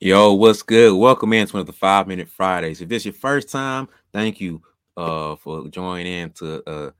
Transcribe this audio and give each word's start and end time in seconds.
Yo, 0.00 0.32
what's 0.34 0.62
good? 0.62 0.96
Welcome 0.96 1.32
in 1.32 1.46
to 1.46 1.52
one 1.54 1.60
of 1.60 1.66
the 1.66 1.72
five 1.72 2.06
minute 2.08 2.28
Fridays. 2.28 2.80
If 2.80 2.88
this 2.88 3.02
is 3.02 3.06
your 3.06 3.14
first 3.14 3.48
time, 3.48 3.88
thank 4.12 4.40
you 4.40 4.62
uh 4.96 5.36
for 5.36 5.68
joining 5.68 6.06
in 6.06 6.30
to 6.32 6.62
uh 6.68 6.90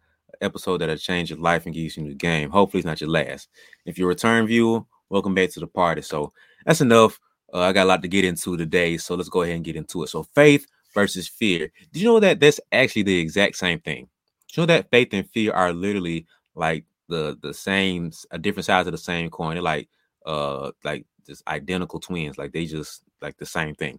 episode 0.41 0.79
that'll 0.79 0.97
change 0.97 1.31
your 1.31 1.39
life 1.39 1.67
and 1.67 1.75
give 1.75 1.85
you 1.85 2.03
a 2.03 2.07
new 2.07 2.15
game. 2.15 2.51
Hopefully 2.51 2.81
it's 2.81 2.87
not 2.87 3.01
your 3.01 3.11
last. 3.11 3.49
If 3.85 3.99
you're 3.99 4.09
a 4.09 4.15
return 4.15 4.47
viewer, 4.47 4.83
welcome 5.11 5.35
back 5.35 5.51
to 5.51 5.61
the 5.61 5.67
party. 5.67 6.03
So 6.03 6.33
that's 6.65 6.81
enough. 6.81 7.21
Uh, 7.53 7.61
I 7.61 7.73
got 7.73 7.85
a 7.85 7.89
lot 7.89 8.03
to 8.03 8.09
get 8.09 8.25
into 8.25 8.57
today, 8.57 8.97
so 8.97 9.15
let's 9.15 9.29
go 9.29 9.43
ahead 9.43 9.57
and 9.57 9.65
get 9.65 9.77
into 9.77 10.03
it. 10.03 10.09
So 10.09 10.23
faith 10.35 10.67
versus 10.95 11.29
fear. 11.29 11.71
Did 11.93 12.03
you 12.03 12.09
know 12.09 12.21
that 12.21 12.41
that's 12.41 12.61
actually 12.73 13.03
the 13.03 13.19
exact 13.19 13.57
same 13.57 13.81
thing? 13.81 14.09
Did 14.49 14.57
you 14.57 14.63
know 14.63 14.67
that 14.67 14.91
faith 14.91 15.09
and 15.13 15.29
fear 15.31 15.53
are 15.53 15.73
literally 15.73 16.27
like 16.55 16.85
the 17.09 17.39
the 17.43 17.55
same, 17.55 18.11
a 18.31 18.39
different 18.39 18.67
sides 18.67 18.89
of 18.89 18.93
the 18.93 18.99
same 18.99 19.31
coin. 19.31 19.55
They're 19.55 19.63
like 19.63 19.89
uh 20.25 20.73
like 20.85 21.05
just 21.27 21.47
identical 21.49 22.01
twins, 22.01 22.39
like 22.39 22.53
they 22.53 22.67
just 22.67 23.03
like 23.21 23.37
the 23.39 23.47
same 23.47 23.75
thing. 23.75 23.99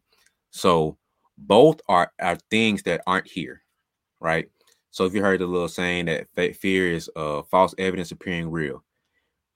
So 0.52 0.98
both 1.38 1.82
are 1.88 2.12
are 2.22 2.38
things 2.50 2.84
that 2.84 3.02
aren't 3.08 3.28
here, 3.28 3.64
right? 4.20 4.50
So 4.92 5.06
if 5.06 5.14
you 5.14 5.22
heard 5.22 5.42
the 5.42 5.48
little 5.48 5.68
saying 5.68 6.06
that 6.06 6.28
fear 6.56 6.92
is 6.92 7.10
uh 7.16 7.44
false 7.44 7.74
evidence 7.78 8.12
appearing 8.12 8.52
real, 8.52 8.84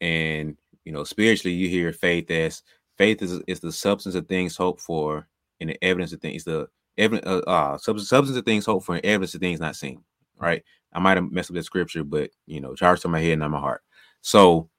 and 0.01 0.57
you 0.85 0.91
know 0.91 1.03
spiritually 1.03 1.55
you 1.55 1.69
hear 1.69 1.93
faith 1.93 2.29
as 2.31 2.63
faith 2.97 3.21
is 3.21 3.41
is 3.47 3.59
the 3.59 3.71
substance 3.71 4.15
of 4.15 4.27
things 4.27 4.55
hoped 4.55 4.81
for 4.81 5.27
and 5.59 5.69
the 5.69 5.83
evidence 5.83 6.13
of 6.13 6.21
things 6.21 6.43
the 6.43 6.67
evidence 6.97 7.27
uh, 7.27 7.39
uh 7.49 7.77
substance, 7.77 8.09
substance 8.09 8.37
of 8.37 8.45
things 8.45 8.65
hoped 8.65 8.85
for 8.85 8.95
and 8.95 9.05
evidence 9.05 9.35
of 9.35 9.41
things 9.41 9.59
not 9.59 9.75
seen, 9.75 10.03
right? 10.39 10.63
I 10.93 10.99
might 10.99 11.17
have 11.17 11.31
messed 11.31 11.51
up 11.51 11.55
the 11.55 11.63
scripture, 11.63 12.03
but 12.03 12.31
you 12.45 12.61
know, 12.61 12.73
charged 12.75 13.03
to 13.03 13.07
my 13.07 13.19
head, 13.19 13.39
not 13.39 13.51
my 13.51 13.59
heart. 13.59 13.81
So 14.21 14.69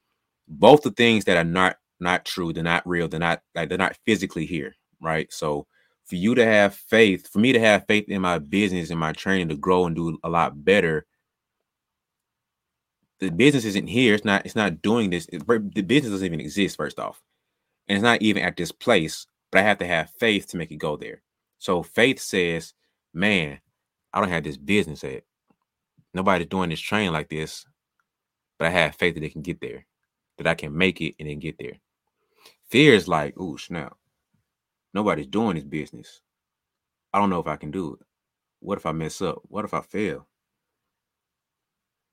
both 0.48 0.83
the 0.83 0.91
things 0.91 1.25
that 1.27 1.36
are 1.36 1.45
not 1.45 1.77
not 2.01 2.25
true, 2.25 2.52
they're 2.52 2.62
not 2.62 2.87
real, 2.87 3.09
they're 3.09 3.20
not 3.20 3.43
like 3.55 3.69
they're 3.69 3.79
not 3.79 3.98
physically 4.06 4.47
here, 4.47 4.75
right? 5.01 5.33
So 5.33 5.66
for 6.06 6.16
you 6.16 6.34
to 6.34 6.45
have 6.45 6.75
faith, 6.75 7.28
for 7.28 7.39
me 7.39 7.53
to 7.53 7.61
have 7.61 7.86
faith 7.86 8.09
in 8.09 8.22
my 8.22 8.39
business 8.39 8.91
and 8.91 8.98
my 8.98 9.12
training 9.12 9.48
to 9.50 9.56
grow 9.56 9.86
and 9.86 9.95
do 9.95 10.19
a 10.25 10.28
lot 10.28 10.64
better, 10.64 11.06
the 13.20 13.31
business 13.31 13.64
isn't 13.64 13.89
here. 13.89 14.14
It's 14.14 14.25
not. 14.25 14.45
It's 14.47 14.56
not 14.56 14.81
doing 14.81 15.11
this. 15.11 15.27
It, 15.33 15.47
the 15.47 15.83
business 15.83 16.12
doesn't 16.12 16.27
even 16.27 16.41
exist. 16.41 16.77
First 16.77 16.98
off, 16.98 17.20
and 17.89 17.97
it's 17.97 18.03
not 18.03 18.22
even 18.22 18.42
at 18.42 18.56
this 18.56 18.72
place. 18.72 19.27
But 19.50 19.61
I 19.61 19.62
have 19.62 19.78
to 19.78 19.87
have 19.87 20.11
faith 20.11 20.48
to 20.48 20.56
make 20.56 20.70
it 20.70 20.77
go 20.77 20.97
there. 20.97 21.22
So 21.59 21.83
faith 21.83 22.20
says, 22.20 22.75
"Man, 23.12 23.61
I 24.12 24.20
don't 24.20 24.28
have 24.31 24.44
this 24.44 24.56
business 24.56 25.03
at. 25.05 25.25
Nobody's 26.15 26.48
doing 26.48 26.70
this 26.70 26.81
training 26.81 27.12
like 27.12 27.28
this, 27.28 27.67
but 28.59 28.69
I 28.69 28.70
have 28.70 28.94
faith 28.94 29.15
that 29.15 29.20
they 29.20 29.28
can 29.28 29.42
get 29.42 29.61
there, 29.61 29.87
that 30.39 30.47
I 30.47 30.55
can 30.55 30.77
make 30.77 31.00
it 31.00 31.15
and 31.19 31.28
then 31.28 31.39
get 31.39 31.59
there." 31.59 31.78
Fear 32.70 32.94
is 32.94 33.08
like, 33.08 33.34
"Oh 33.39 33.56
snap, 33.56 33.97
Nobody's 34.94 35.27
doing 35.27 35.55
this 35.56 35.64
business. 35.64 36.22
I 37.12 37.19
don't 37.19 37.31
know 37.31 37.41
if 37.41 37.47
I 37.47 37.56
can 37.56 37.70
do 37.70 37.94
it. 37.94 38.06
What 38.61 38.78
if 38.78 38.86
I 38.86 38.92
mess 38.92 39.22
up? 39.22 39.41
What 39.44 39.64
if 39.64 39.75
I 39.75 39.81
fail? 39.81 40.27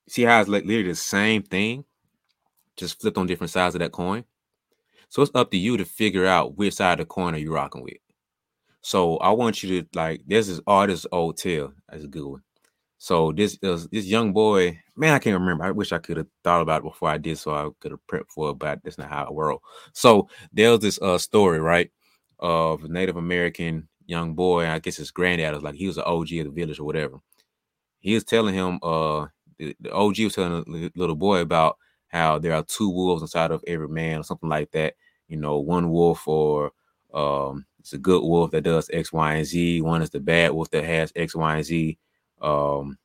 See 0.08 0.24
how 0.24 0.40
it's 0.42 0.50
like 0.50 0.66
literally 0.66 0.90
the 0.90 0.96
same 0.96 1.44
thing, 1.44 1.86
just 2.78 3.02
flipped 3.02 3.18
on 3.18 3.28
different 3.28 3.52
sides 3.52 3.76
of 3.76 3.80
that 3.80 3.92
coin. 3.94 4.26
So 5.10 5.22
it's 5.24 5.32
up 5.36 5.52
to 5.52 5.58
you 5.58 5.78
to 5.78 5.86
figure 5.86 6.26
out 6.28 6.58
which 6.58 6.76
side 6.76 7.00
of 7.00 7.08
the 7.08 7.14
coin 7.14 7.36
are 7.36 7.40
you 7.40 7.54
rocking 7.54 7.84
with. 7.84 7.98
So 8.82 9.18
I 9.20 9.32
want 9.32 9.64
you 9.64 9.84
to 9.84 9.90
like 9.96 10.24
this 10.28 10.50
is 10.50 10.62
all 10.68 10.88
this 10.88 11.08
old 11.12 11.38
tale. 11.38 11.74
That's 11.90 12.06
a 12.06 12.10
good 12.10 12.26
one. 12.28 12.44
So 13.06 13.32
this 13.32 13.60
uh, 13.64 13.80
this 13.92 14.06
young 14.08 14.34
boy, 14.34 14.80
man, 14.96 15.14
I 15.14 15.20
can't 15.20 15.40
remember. 15.40 15.64
I 15.64 15.70
wish 15.70 15.92
I 15.92 16.00
could 16.00 16.18
have 16.18 16.28
thought 16.44 16.62
about 16.64 16.82
it 16.82 16.86
before 16.86 17.10
I 17.10 17.20
did, 17.20 17.38
so 17.38 17.54
I 17.54 17.70
could 17.80 17.92
have 17.92 18.00
prepped 18.08 18.32
for 18.32 18.50
it, 18.50 18.56
but 18.56 18.80
that's 18.84 18.98
not 18.98 19.10
how 19.10 19.26
it 19.26 19.34
works. 19.34 19.64
So 19.94 20.28
there's 20.52 20.80
this 20.80 21.00
uh 21.02 21.20
story, 21.20 21.60
right? 21.60 21.92
of 22.40 22.84
a 22.84 22.88
Native 22.90 23.16
American 23.18 23.88
young 24.08 24.34
boy. 24.34 24.68
I 24.68 24.80
guess 24.80 24.98
his 24.98 25.12
granddad 25.12 25.54
was 25.54 25.64
like 25.64 25.76
he 25.76 25.88
was 25.88 25.98
an 25.98 26.04
OG 26.06 26.32
of 26.34 26.46
the 26.46 26.52
village 26.52 26.80
or 26.80 26.84
whatever. 26.86 27.20
He 28.00 28.14
was 28.14 28.24
telling 28.24 28.54
him, 28.56 28.80
uh, 28.84 29.28
the, 29.58 29.76
the 29.80 29.92
OG 29.94 30.20
was 30.20 30.36
telling 30.36 30.64
the 30.66 30.92
little 30.96 31.16
boy 31.16 31.40
about 31.40 31.78
how 32.08 32.40
there 32.40 32.54
are 32.54 32.64
two 32.64 32.90
wolves 32.90 33.22
inside 33.22 33.52
of 33.52 33.64
every 33.68 33.90
man 33.90 34.20
or 34.20 34.24
something 34.24 34.50
like 34.50 34.72
that. 34.72 34.96
You 35.28 35.38
know, 35.38 35.60
one 35.60 35.90
wolf 35.92 36.28
or 36.28 36.72
um, 37.14 37.66
it's 37.80 37.94
a 37.94 37.98
good 37.98 38.24
wolf 38.24 38.52
that 38.52 38.64
does 38.64 38.90
X, 38.94 39.14
Y, 39.14 39.36
and 39.36 39.46
Z. 39.46 39.82
One 39.82 40.02
is 40.02 40.12
the 40.12 40.20
bad 40.20 40.52
wolf 40.54 40.70
that 40.72 40.84
has 40.86 41.12
X, 41.16 41.36
Y, 41.36 41.56
and 41.56 41.66
Z. 41.66 41.98
Um, 42.42 42.98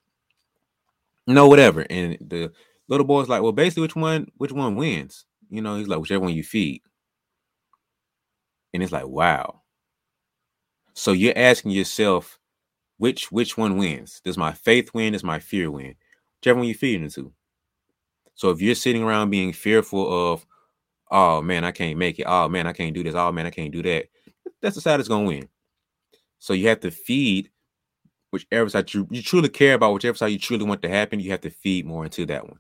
no, 1.27 1.49
whatever. 1.49 1.87
And 1.89 2.19
the 2.21 2.53
little 2.89 3.07
boy's 3.07 3.29
like, 3.29 3.43
well, 3.43 3.53
basically, 3.53 3.83
which 3.83 3.97
one, 3.97 4.29
which 4.37 4.53
one 4.53 4.77
wins? 4.77 5.25
You 5.49 5.63
know, 5.63 5.77
he's 5.77 5.89
like, 5.89 6.01
whichever 6.01 6.25
one 6.25 6.35
you 6.35 6.43
feed. 6.43 6.83
And 8.73 8.83
it's 8.83 8.93
like, 8.93 9.07
wow. 9.07 9.63
So 10.95 11.13
you're 11.13 11.37
asking 11.37 11.73
yourself, 11.73 12.39
which 12.99 13.33
which 13.33 13.57
one 13.57 13.79
wins? 13.79 14.21
Does 14.23 14.37
my 14.37 14.53
faith 14.53 14.91
win? 14.93 15.15
Does 15.15 15.25
my 15.25 15.39
fear 15.39 15.71
win? 15.71 15.95
Whichever 16.39 16.59
one 16.59 16.69
you 16.69 16.75
feed 16.75 17.01
into. 17.01 17.33
So 18.35 18.51
if 18.51 18.61
you're 18.61 18.75
sitting 18.75 19.03
around 19.03 19.31
being 19.31 19.53
fearful 19.53 20.33
of, 20.33 20.47
oh 21.11 21.41
man, 21.41 21.65
I 21.65 21.73
can't 21.73 21.99
make 21.99 22.19
it. 22.19 22.25
Oh 22.27 22.49
man, 22.49 22.67
I 22.67 22.73
can't 22.73 22.95
do 22.95 23.03
this. 23.03 23.15
Oh 23.15 23.33
man, 23.33 23.47
I 23.47 23.51
can't 23.51 23.73
do 23.73 23.83
that. 23.83 24.07
That's 24.61 24.75
the 24.75 24.81
side 24.81 24.99
that's 24.99 25.09
gonna 25.09 25.27
win. 25.27 25.49
So 26.39 26.53
you 26.53 26.69
have 26.69 26.81
to 26.81 26.91
feed 26.91 27.51
whichever 28.31 28.69
side 28.69 28.93
you, 28.95 29.07
you 29.11 29.23
truly 29.23 29.49
care 29.49 29.75
about, 29.75 29.93
whichever 29.93 30.17
side 30.17 30.29
you 30.29 30.39
truly 30.39 30.65
want 30.65 30.83
to 30.83 30.89
happen, 30.89 31.21
you 31.21 31.31
have 31.31 31.41
to 31.43 31.51
feed 31.51 31.87
more 31.87 32.05
into 32.05 32.27
that 32.27 32.47
one. 32.47 32.59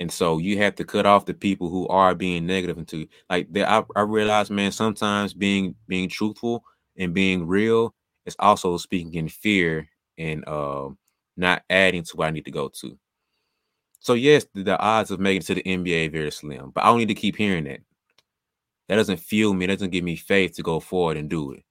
And 0.00 0.10
so 0.10 0.38
you 0.38 0.58
have 0.58 0.74
to 0.76 0.84
cut 0.84 1.06
off 1.06 1.26
the 1.26 1.34
people 1.34 1.68
who 1.68 1.86
are 1.88 2.14
being 2.14 2.44
negative 2.44 2.78
into 2.78 3.06
like 3.30 3.46
I, 3.56 3.84
I 3.94 4.00
realize, 4.00 4.50
man, 4.50 4.72
sometimes 4.72 5.32
being 5.32 5.76
being 5.86 6.08
truthful 6.08 6.64
and 6.96 7.14
being 7.14 7.46
real 7.46 7.94
is 8.26 8.34
also 8.38 8.76
speaking 8.78 9.14
in 9.14 9.28
fear 9.28 9.88
and 10.18 10.46
uh, 10.48 10.88
not 11.36 11.62
adding 11.70 12.02
to 12.02 12.16
what 12.16 12.26
I 12.26 12.30
need 12.30 12.46
to 12.46 12.50
go 12.50 12.68
to. 12.68 12.98
So 14.00 14.14
yes, 14.14 14.44
the, 14.52 14.64
the 14.64 14.78
odds 14.78 15.12
of 15.12 15.20
making 15.20 15.42
it 15.42 15.46
to 15.46 15.54
the 15.54 15.62
NBA 15.62 16.10
very 16.10 16.32
slim, 16.32 16.70
but 16.74 16.82
I 16.82 16.88
don't 16.88 16.98
need 16.98 17.06
to 17.08 17.14
keep 17.14 17.36
hearing 17.36 17.64
that. 17.64 17.80
That 18.88 18.96
doesn't 18.96 19.20
fuel 19.20 19.54
me. 19.54 19.66
That 19.66 19.74
doesn't 19.76 19.90
give 19.90 20.04
me 20.04 20.16
faith 20.16 20.54
to 20.56 20.62
go 20.62 20.80
forward 20.80 21.16
and 21.16 21.30
do 21.30 21.52
it. 21.52 21.62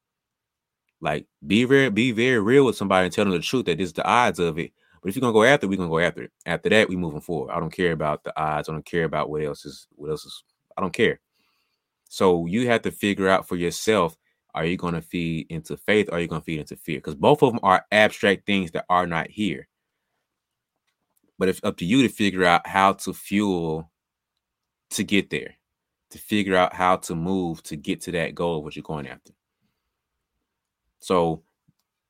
Like 1.01 1.25
be 1.45 1.63
very, 1.65 1.89
be 1.89 2.11
very 2.11 2.39
real 2.39 2.65
with 2.65 2.77
somebody 2.77 3.05
and 3.05 3.13
tell 3.13 3.25
them 3.25 3.33
the 3.33 3.39
truth 3.39 3.65
that 3.65 3.79
this 3.79 3.87
is 3.87 3.93
the 3.93 4.05
odds 4.05 4.39
of 4.39 4.59
it. 4.59 4.71
But 5.01 5.09
if 5.09 5.15
you're 5.15 5.21
gonna 5.21 5.33
go 5.33 5.43
after, 5.43 5.65
it, 5.65 5.69
we're 5.69 5.77
gonna 5.77 5.89
go 5.89 5.99
after 5.99 6.23
it. 6.23 6.31
After 6.45 6.69
that, 6.69 6.87
we 6.87 6.95
moving 6.95 7.21
forward. 7.21 7.51
I 7.51 7.59
don't 7.59 7.73
care 7.73 7.91
about 7.91 8.23
the 8.23 8.39
odds. 8.39 8.69
I 8.69 8.71
don't 8.71 8.85
care 8.85 9.05
about 9.05 9.29
what 9.29 9.43
else 9.43 9.65
is 9.65 9.87
what 9.95 10.11
else 10.11 10.25
is. 10.25 10.43
I 10.77 10.81
don't 10.81 10.93
care. 10.93 11.19
So 12.07 12.45
you 12.45 12.67
have 12.67 12.83
to 12.83 12.91
figure 12.91 13.27
out 13.27 13.47
for 13.47 13.55
yourself: 13.55 14.15
Are 14.53 14.65
you 14.65 14.77
gonna 14.77 15.01
feed 15.01 15.47
into 15.49 15.75
faith? 15.75 16.09
Or 16.09 16.15
are 16.15 16.19
you 16.19 16.27
gonna 16.27 16.41
feed 16.41 16.59
into 16.59 16.75
fear? 16.75 16.97
Because 16.97 17.15
both 17.15 17.41
of 17.41 17.51
them 17.51 17.59
are 17.63 17.85
abstract 17.91 18.45
things 18.45 18.71
that 18.71 18.85
are 18.89 19.07
not 19.07 19.29
here. 19.29 19.67
But 21.39 21.49
it's 21.49 21.61
up 21.63 21.77
to 21.77 21.85
you 21.85 22.03
to 22.03 22.09
figure 22.09 22.45
out 22.45 22.67
how 22.67 22.93
to 22.93 23.13
fuel 23.13 23.91
to 24.91 25.03
get 25.03 25.31
there, 25.31 25.55
to 26.11 26.19
figure 26.19 26.55
out 26.55 26.73
how 26.75 26.97
to 26.97 27.15
move 27.15 27.63
to 27.63 27.75
get 27.75 28.01
to 28.01 28.11
that 28.11 28.35
goal 28.35 28.59
of 28.59 28.63
what 28.63 28.75
you're 28.75 28.83
going 28.83 29.07
after. 29.07 29.33
So 31.01 31.43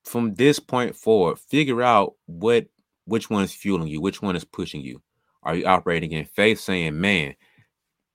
from 0.06 0.35
this 0.35 0.59
point 0.59 0.96
forward, 0.96 1.40
figure 1.40 1.81
out 1.81 2.13
what 2.28 2.68
which 3.06 3.29
one 3.29 3.44
is 3.44 3.53
fueling 3.53 3.88
you, 3.88 4.00
which 4.00 4.22
one 4.22 4.35
is 4.35 4.46
pushing 4.46 4.81
you. 4.81 5.02
Are 5.44 5.56
you 5.56 5.66
operating 5.66 6.12
in 6.12 6.25
faith, 6.25 6.59
saying, 6.59 7.00
"Man, 7.00 7.35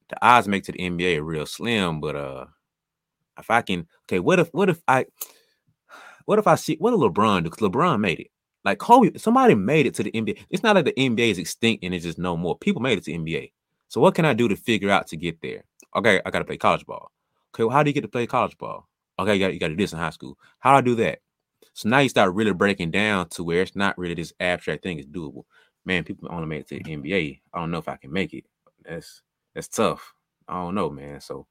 the 0.09 0.25
odds 0.25 0.48
make 0.48 0.65
to 0.65 0.72
the 0.72 0.78
NBA 0.78 1.25
real 1.25 1.47
slim, 1.47 2.00
but 2.00 2.16
uh, 2.16 2.47
if 3.38 3.50
I 3.50 3.62
can, 3.62 3.86
okay, 4.04 4.20
what 4.20 4.38
if, 4.38 4.48
what 4.53 4.69
if 4.69 4.81
I, 4.86 5.06
what 6.25 6.38
if 6.38 6.47
I 6.47 6.54
see 6.54 6.76
what 6.78 6.92
a 6.92 6.97
LeBron 6.97 7.44
do? 7.44 7.50
Because 7.50 7.69
LeBron 7.69 8.00
made 8.00 8.20
it. 8.20 8.31
Like 8.65 8.78
Kobe, 8.78 9.16
somebody 9.16 9.54
made 9.54 9.86
it 9.86 9.94
to 9.94 10.03
the 10.03 10.10
NBA. 10.10 10.44
It's 10.50 10.62
not 10.62 10.75
like 10.75 10.86
the 10.86 10.92
NBA 10.92 11.31
is 11.31 11.38
extinct 11.38 11.84
and 11.84 11.94
it's 11.94 12.04
just 12.04 12.19
no 12.19 12.36
more. 12.36 12.59
People 12.59 12.82
made 12.82 12.98
it 12.98 13.04
to 13.04 13.12
NBA. 13.12 13.53
So 13.88 14.00
what 14.00 14.15
can 14.15 14.25
I 14.25 14.32
do 14.32 14.48
to 14.48 14.56
figure 14.56 14.91
out 14.91 15.06
to 15.09 15.16
get 15.16 15.41
there? 15.41 15.65
Okay, 15.94 16.20
I 16.26 16.31
got 16.31 16.41
to 16.41 16.44
play 16.44 16.56
college 16.56 16.84
ball. 16.84 17.12
Okay, 17.54 17.62
well, 17.65 17.70
how 17.70 17.82
do 17.82 17.91
you 17.91 17.94
get 17.94 18.00
to 18.00 18.09
play 18.09 18.27
college 18.27 18.59
ball? 18.59 18.89
Okay, 19.18 19.34
you 19.34 19.41
got, 19.41 19.54
you 19.54 19.60
got 19.60 19.68
to 19.68 19.74
do 19.77 19.83
this 19.83 19.92
in 19.92 19.98
high 19.98 20.10
school. 20.10 20.39
How 20.59 20.72
do 20.72 20.77
I 20.78 20.80
do 20.83 20.95
that? 20.97 21.21
So 21.74 21.89
now 21.89 21.98
you 22.01 22.09
start 22.09 22.34
really 22.34 22.53
breaking 22.53 22.91
down 22.91 23.28
to 23.30 23.45
where 23.45 23.63
it's 23.63 23.77
not 23.77 23.98
really 23.98 24.15
this 24.15 24.33
abstract 24.41 24.83
thing; 24.83 24.98
it's 24.98 25.09
doable. 25.09 25.45
Man, 25.84 26.04
people 26.04 26.28
only 26.30 26.47
made 26.47 26.60
it 26.60 26.68
to 26.68 26.78
the 26.83 26.92
NBA. 26.92 27.41
I 27.54 27.59
don't 27.60 27.71
know 27.71 27.78
if 27.78 27.89
I 27.89 27.97
can 27.97 28.13
make 28.13 28.34
it. 28.34 28.45
That's 28.84 29.22
that's 29.54 29.68
tough. 29.68 30.15
I 30.48 30.54
don't 30.54 30.74
know, 30.74 30.91
man. 30.91 31.21
So 31.21 31.47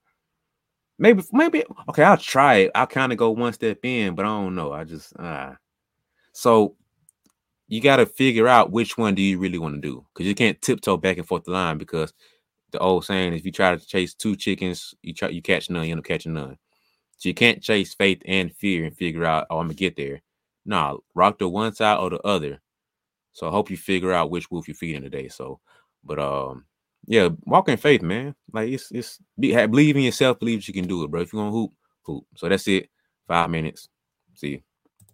maybe 0.97 1.23
maybe 1.31 1.63
okay, 1.89 2.03
I'll 2.03 2.17
try 2.17 2.55
it. 2.57 2.71
I'll 2.75 2.87
kind 2.87 3.11
of 3.11 3.17
go 3.17 3.31
one 3.31 3.53
step 3.53 3.79
in, 3.83 4.15
but 4.15 4.25
I 4.25 4.29
don't 4.29 4.55
know. 4.55 4.71
I 4.73 4.83
just 4.83 5.13
uh 5.17 5.53
so 6.33 6.75
you 7.67 7.81
got 7.81 7.97
to 7.97 8.05
figure 8.05 8.47
out 8.47 8.71
which 8.71 8.97
one 8.97 9.15
do 9.15 9.21
you 9.23 9.39
really 9.39 9.57
want 9.59 9.75
to 9.75 9.81
do 9.81 10.05
because 10.13 10.27
you 10.27 10.35
can't 10.35 10.61
tiptoe 10.61 10.97
back 10.97 11.17
and 11.17 11.27
forth 11.27 11.45
the 11.45 11.51
line 11.51 11.77
because 11.77 12.13
the 12.71 12.79
old 12.79 13.05
saying 13.05 13.33
if 13.33 13.45
you 13.45 13.51
try 13.51 13.75
to 13.75 13.85
chase 13.87 14.13
two 14.15 14.35
chickens, 14.35 14.95
you 15.03 15.13
try 15.13 15.29
you 15.29 15.41
catch 15.41 15.69
none, 15.69 15.85
you 15.85 15.91
end 15.91 15.99
up 15.99 16.05
catching 16.05 16.33
none. 16.33 16.57
So 17.17 17.29
you 17.29 17.35
can't 17.35 17.61
chase 17.61 17.93
faith 17.93 18.21
and 18.25 18.53
fear 18.55 18.85
and 18.85 18.95
figure 18.95 19.25
out, 19.25 19.47
oh, 19.49 19.59
I'm 19.59 19.67
gonna 19.67 19.75
get 19.75 19.95
there. 19.95 20.21
Nah, 20.65 20.97
rock 21.13 21.39
the 21.39 21.47
one 21.47 21.73
side 21.73 21.99
or 21.99 22.09
the 22.09 22.19
other. 22.21 22.61
So 23.33 23.47
I 23.47 23.51
hope 23.51 23.69
you 23.69 23.77
figure 23.77 24.13
out 24.13 24.31
which 24.31 24.49
wolf 24.51 24.67
you're 24.67 24.75
feeding 24.75 25.01
today. 25.03 25.27
So, 25.27 25.59
but 26.03 26.19
um, 26.19 26.65
yeah, 27.07 27.29
walk 27.45 27.69
in 27.69 27.77
faith, 27.77 28.01
man. 28.01 28.35
Like 28.51 28.69
it's 28.69 28.91
it's 28.91 29.19
be, 29.39 29.51
have, 29.51 29.71
believe 29.71 29.95
in 29.95 30.03
yourself, 30.03 30.39
believe 30.39 30.67
you 30.67 30.73
can 30.73 30.87
do 30.87 31.03
it, 31.03 31.11
bro. 31.11 31.21
If 31.21 31.33
you're 31.33 31.41
gonna 31.41 31.51
hoop, 31.51 31.71
Cool. 32.05 32.25
So 32.35 32.47
that's 32.47 32.67
it. 32.67 32.89
Five 33.27 33.49
minutes. 33.49 33.89
See 34.35 34.47
you. 34.49 34.61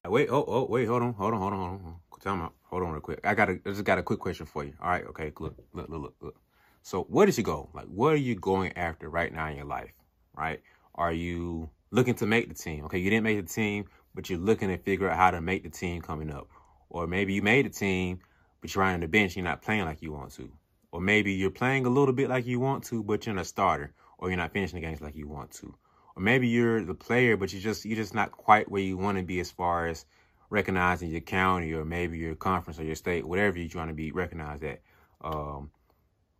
Wait, 0.05 0.29
oh, 0.29 0.43
oh, 0.47 0.65
wait, 0.65 0.85
hold 0.85 1.03
on, 1.03 1.13
hold 1.13 1.33
on, 1.33 1.39
hold 1.39 1.53
on, 1.53 1.59
hold 1.59 1.81
on. 1.85 1.95
Time 2.21 2.41
out. 2.41 2.53
Hold 2.69 2.83
on 2.83 2.91
real 2.91 3.01
quick. 3.01 3.19
I 3.23 3.33
got 3.33 3.49
a, 3.49 3.53
I 3.65 3.69
just 3.69 3.83
got 3.83 3.97
a 3.97 4.03
quick 4.03 4.19
question 4.19 4.45
for 4.45 4.63
you. 4.63 4.73
All 4.81 4.89
right, 4.89 5.05
okay, 5.07 5.31
look, 5.39 5.55
look, 5.73 5.89
look, 5.89 6.01
look, 6.01 6.15
look. 6.21 6.35
So 6.83 7.03
where 7.03 7.25
does 7.25 7.37
you 7.37 7.43
go? 7.43 7.69
Like, 7.73 7.85
what 7.85 8.13
are 8.13 8.17
you 8.17 8.35
going 8.35 8.77
after 8.77 9.09
right 9.09 9.33
now 9.33 9.47
in 9.47 9.55
your 9.55 9.65
life? 9.65 9.91
Right? 10.35 10.61
Are 10.95 11.11
you 11.11 11.69
looking 11.91 12.15
to 12.15 12.25
make 12.25 12.47
the 12.47 12.55
team? 12.55 12.85
Okay, 12.85 12.97
you 12.97 13.09
didn't 13.09 13.23
make 13.23 13.45
the 13.45 13.53
team, 13.53 13.85
but 14.15 14.29
you're 14.29 14.39
looking 14.39 14.69
to 14.69 14.77
figure 14.77 15.09
out 15.09 15.17
how 15.17 15.31
to 15.31 15.41
make 15.41 15.63
the 15.63 15.69
team 15.69 16.01
coming 16.01 16.31
up. 16.31 16.47
Or 16.89 17.07
maybe 17.07 17.33
you 17.33 17.41
made 17.41 17.65
the 17.65 17.69
team, 17.69 18.19
but 18.61 18.73
you're 18.73 18.83
on 18.83 18.99
the 18.99 19.07
bench, 19.07 19.35
you're 19.35 19.45
not 19.45 19.61
playing 19.61 19.85
like 19.85 20.01
you 20.01 20.11
want 20.11 20.31
to. 20.33 20.51
Or 20.91 20.99
maybe 20.99 21.33
you're 21.33 21.51
playing 21.51 21.85
a 21.85 21.89
little 21.89 22.13
bit 22.13 22.29
like 22.29 22.45
you 22.45 22.59
want 22.59 22.83
to, 22.85 23.03
but 23.03 23.25
you're 23.25 23.35
not 23.35 23.41
a 23.41 23.45
starter, 23.45 23.93
or 24.17 24.29
you're 24.29 24.37
not 24.37 24.51
finishing 24.51 24.81
the 24.81 24.85
games 24.85 25.01
like 25.01 25.15
you 25.15 25.27
want 25.27 25.51
to. 25.51 25.73
Or 26.15 26.21
maybe 26.21 26.47
you're 26.47 26.83
the 26.83 26.93
player, 26.93 27.37
but 27.37 27.53
you 27.53 27.59
just 27.59 27.85
you're 27.85 27.95
just 27.95 28.13
not 28.13 28.31
quite 28.31 28.69
where 28.69 28.81
you 28.81 28.97
want 28.97 29.17
to 29.17 29.23
be 29.23 29.39
as 29.39 29.49
far 29.49 29.87
as 29.87 30.05
recognizing 30.49 31.09
your 31.09 31.21
county 31.21 31.73
or 31.73 31.85
maybe 31.85 32.17
your 32.17 32.35
conference 32.35 32.77
or 32.77 32.83
your 32.83 32.95
state, 32.95 33.25
whatever 33.25 33.57
you're 33.57 33.69
trying 33.69 33.87
to 33.87 33.93
be 33.93 34.11
recognized 34.11 34.63
at. 34.63 34.81
Um, 35.21 35.71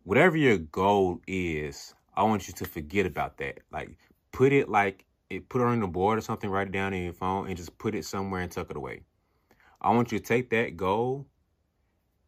whatever 0.04 0.36
your 0.36 0.58
goal 0.58 1.20
is, 1.26 1.94
I 2.14 2.24
want 2.24 2.46
you 2.46 2.54
to 2.54 2.66
forget 2.66 3.06
about 3.06 3.38
that. 3.38 3.60
Like 3.72 3.96
put 4.32 4.52
it 4.52 4.68
like 4.68 5.06
it 5.32 5.48
put 5.48 5.62
it 5.62 5.64
on 5.64 5.80
the 5.80 5.86
board 5.86 6.18
or 6.18 6.20
something, 6.20 6.50
write 6.50 6.68
it 6.68 6.72
down 6.72 6.92
in 6.92 7.04
your 7.04 7.12
phone 7.12 7.48
and 7.48 7.56
just 7.56 7.76
put 7.78 7.94
it 7.94 8.04
somewhere 8.04 8.42
and 8.42 8.52
tuck 8.52 8.70
it 8.70 8.76
away. 8.76 9.00
I 9.80 9.90
want 9.90 10.12
you 10.12 10.18
to 10.18 10.24
take 10.24 10.50
that 10.50 10.76
goal, 10.76 11.26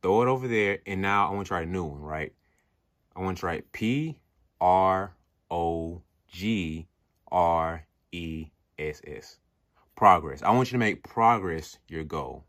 throw 0.02 0.22
it 0.22 0.28
over 0.28 0.48
there, 0.48 0.78
and 0.86 1.02
now 1.02 1.28
I 1.28 1.32
want 1.32 1.46
you 1.46 1.48
to 1.50 1.54
write 1.54 1.68
a 1.68 1.70
new 1.70 1.84
one, 1.84 2.00
right? 2.00 2.32
I 3.14 3.20
want 3.20 3.38
you 3.38 3.40
to 3.42 3.46
write 3.46 3.72
P 3.72 4.18
R 4.60 5.14
O 5.50 6.02
G 6.28 6.88
R 7.30 7.86
E 8.12 8.46
S 8.78 9.02
S. 9.06 9.38
Progress. 9.96 10.42
I 10.42 10.50
want 10.50 10.68
you 10.68 10.72
to 10.72 10.78
make 10.78 11.04
progress 11.04 11.78
your 11.86 12.04
goal. 12.04 12.44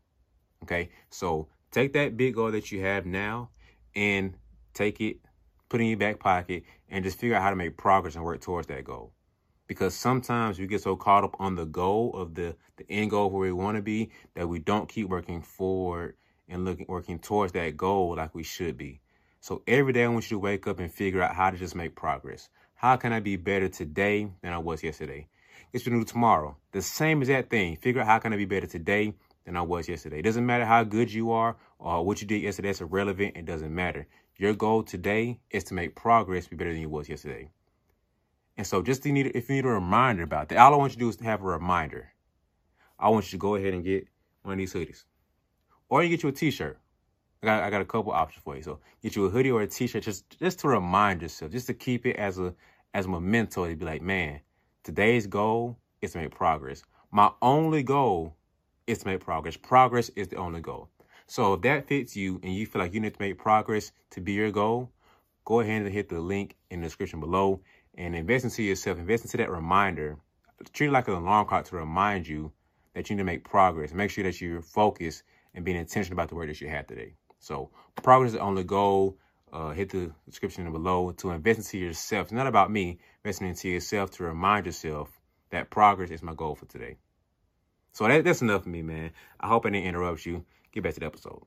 Okay? 0.64 0.88
So 1.10 1.48
take 1.70 1.92
that 1.92 2.16
big 2.16 2.34
goal 2.34 2.50
that 2.50 2.72
you 2.72 2.80
have 2.80 3.06
now 3.06 3.50
and 3.94 4.34
take 4.74 5.00
it, 5.00 5.18
put 5.68 5.80
it 5.80 5.84
in 5.84 5.90
your 5.90 5.98
back 5.98 6.18
pocket, 6.18 6.64
and 6.88 7.04
just 7.04 7.20
figure 7.20 7.36
out 7.36 7.42
how 7.42 7.50
to 7.50 7.56
make 7.56 7.76
progress 7.76 8.16
and 8.16 8.24
work 8.24 8.40
towards 8.40 8.66
that 8.68 8.82
goal 8.82 9.12
because 9.66 9.94
sometimes 9.94 10.58
we 10.58 10.66
get 10.66 10.82
so 10.82 10.96
caught 10.96 11.24
up 11.24 11.36
on 11.38 11.54
the 11.54 11.66
goal 11.66 12.12
of 12.14 12.34
the, 12.34 12.56
the 12.76 12.84
end 12.90 13.10
goal 13.10 13.30
where 13.30 13.40
we 13.40 13.52
want 13.52 13.76
to 13.76 13.82
be 13.82 14.10
that 14.34 14.48
we 14.48 14.58
don't 14.58 14.88
keep 14.88 15.08
working 15.08 15.42
forward 15.42 16.16
and 16.48 16.64
looking 16.64 16.86
working 16.88 17.18
towards 17.18 17.52
that 17.52 17.76
goal 17.76 18.16
like 18.16 18.34
we 18.34 18.42
should 18.42 18.76
be. 18.76 19.00
So 19.40 19.62
every 19.66 19.92
day 19.92 20.04
I 20.04 20.08
want 20.08 20.30
you 20.30 20.36
to 20.36 20.40
wake 20.40 20.66
up 20.66 20.80
and 20.80 20.92
figure 20.92 21.22
out 21.22 21.34
how 21.34 21.50
to 21.50 21.56
just 21.56 21.74
make 21.74 21.94
progress. 21.94 22.48
How 22.74 22.96
can 22.96 23.12
I 23.12 23.20
be 23.20 23.36
better 23.36 23.68
today 23.68 24.30
than 24.42 24.52
I 24.52 24.58
was 24.58 24.82
yesterday? 24.82 25.28
It's 25.72 25.84
to 25.84 25.90
do 25.90 26.04
tomorrow. 26.04 26.56
The 26.72 26.82
same 26.82 27.22
exact 27.22 27.50
thing. 27.50 27.76
Figure 27.76 28.00
out 28.00 28.06
how 28.06 28.18
can 28.18 28.32
I 28.32 28.36
be 28.36 28.44
better 28.44 28.66
today 28.66 29.14
than 29.44 29.56
I 29.56 29.62
was 29.62 29.88
yesterday. 29.88 30.18
It 30.18 30.22
doesn't 30.22 30.44
matter 30.44 30.64
how 30.64 30.84
good 30.84 31.12
you 31.12 31.30
are 31.30 31.56
or 31.78 32.04
what 32.04 32.20
you 32.20 32.26
did 32.26 32.42
yesterday. 32.42 32.70
It's 32.70 32.80
irrelevant. 32.80 33.36
It 33.36 33.46
doesn't 33.46 33.74
matter. 33.74 34.06
Your 34.36 34.54
goal 34.54 34.82
today 34.82 35.40
is 35.50 35.64
to 35.64 35.74
make 35.74 35.94
progress 35.94 36.48
be 36.48 36.56
better 36.56 36.72
than 36.72 36.82
you 36.82 36.88
was 36.88 37.08
yesterday. 37.08 37.48
And 38.56 38.66
so 38.66 38.82
just 38.82 39.04
need, 39.04 39.26
if 39.34 39.48
you 39.48 39.56
need 39.56 39.64
a 39.64 39.68
reminder 39.68 40.22
about 40.22 40.48
that, 40.48 40.58
all 40.58 40.72
I 40.72 40.76
want 40.76 40.92
you 40.92 40.96
to 40.96 41.00
do 41.00 41.08
is 41.08 41.16
to 41.16 41.24
have 41.24 41.42
a 41.42 41.46
reminder. 41.46 42.12
I 42.98 43.10
want 43.10 43.26
you 43.26 43.30
to 43.32 43.40
go 43.40 43.56
ahead 43.56 43.74
and 43.74 43.84
get 43.84 44.08
one 44.42 44.54
of 44.54 44.58
these 44.58 44.72
hoodies. 44.72 45.04
Or 45.88 46.02
you 46.02 46.08
get 46.08 46.22
you 46.22 46.30
a 46.30 46.32
t-shirt. 46.32 46.78
I 47.42 47.46
got, 47.46 47.62
I 47.62 47.70
got 47.70 47.82
a 47.82 47.84
couple 47.84 48.12
options 48.12 48.42
for 48.42 48.56
you. 48.56 48.62
So 48.62 48.80
get 49.02 49.14
you 49.14 49.26
a 49.26 49.30
hoodie 49.30 49.50
or 49.50 49.62
a 49.62 49.66
t-shirt 49.66 50.02
just, 50.02 50.38
just 50.38 50.58
to 50.60 50.68
remind 50.68 51.20
yourself, 51.22 51.52
just 51.52 51.66
to 51.66 51.74
keep 51.74 52.06
it 52.06 52.16
as 52.16 52.38
a 52.38 52.54
as 52.96 53.04
a 53.04 53.08
memento 53.10 53.68
to 53.68 53.76
be 53.76 53.84
like, 53.84 54.00
man, 54.00 54.40
today's 54.82 55.26
goal 55.26 55.76
is 56.00 56.12
to 56.12 56.18
make 56.18 56.30
progress. 56.30 56.82
My 57.12 57.30
only 57.42 57.82
goal 57.82 58.34
is 58.86 58.98
to 59.00 59.06
make 59.08 59.20
progress. 59.20 59.54
Progress 59.54 60.08
is 60.16 60.28
the 60.28 60.36
only 60.36 60.62
goal. 60.62 60.88
So 61.26 61.52
if 61.52 61.60
that 61.60 61.88
fits 61.88 62.16
you 62.16 62.40
and 62.42 62.54
you 62.54 62.64
feel 62.64 62.80
like 62.80 62.94
you 62.94 63.00
need 63.00 63.12
to 63.12 63.20
make 63.20 63.36
progress 63.36 63.92
to 64.12 64.22
be 64.22 64.32
your 64.32 64.50
goal, 64.50 64.90
go 65.44 65.60
ahead 65.60 65.82
and 65.82 65.92
hit 65.92 66.08
the 66.08 66.20
link 66.20 66.56
in 66.70 66.80
the 66.80 66.86
description 66.86 67.20
below 67.20 67.60
and 67.96 68.14
invest 68.14 68.44
into 68.44 68.62
yourself, 68.62 68.98
invest 68.98 69.24
into 69.24 69.36
that 69.38 69.50
reminder. 69.50 70.18
Treat 70.72 70.88
it 70.88 70.92
like 70.92 71.08
an 71.08 71.14
alarm 71.14 71.46
clock 71.46 71.64
to 71.66 71.76
remind 71.76 72.26
you 72.26 72.52
that 72.94 73.08
you 73.08 73.16
need 73.16 73.20
to 73.20 73.24
make 73.24 73.44
progress. 73.44 73.92
Make 73.92 74.10
sure 74.10 74.24
that 74.24 74.40
you're 74.40 74.62
focused 74.62 75.22
and 75.54 75.64
being 75.64 75.76
intentional 75.76 76.14
about 76.14 76.28
the 76.28 76.34
work 76.34 76.48
that 76.48 76.60
you 76.60 76.68
had 76.68 76.88
today. 76.88 77.14
So 77.40 77.70
progress 78.02 78.28
is 78.28 78.34
the 78.34 78.40
only 78.40 78.64
goal. 78.64 79.18
Uh, 79.52 79.70
hit 79.70 79.90
the 79.90 80.10
description 80.28 80.70
below 80.72 81.12
to 81.12 81.30
invest 81.30 81.58
into 81.58 81.78
yourself. 81.78 82.26
It's 82.26 82.32
not 82.32 82.46
about 82.46 82.70
me. 82.70 82.98
Investing 83.24 83.48
into 83.48 83.68
yourself 83.68 84.10
to 84.12 84.24
remind 84.24 84.66
yourself 84.66 85.08
that 85.50 85.70
progress 85.70 86.10
is 86.10 86.22
my 86.22 86.34
goal 86.34 86.54
for 86.54 86.66
today. 86.66 86.96
So 87.92 88.06
that, 88.08 88.24
that's 88.24 88.42
enough 88.42 88.64
for 88.64 88.68
me, 88.68 88.82
man. 88.82 89.12
I 89.40 89.48
hope 89.48 89.64
I 89.64 89.70
didn't 89.70 89.86
interrupt 89.86 90.26
you. 90.26 90.44
Get 90.72 90.82
back 90.82 90.94
to 90.94 91.00
the 91.00 91.06
episode. 91.06 91.42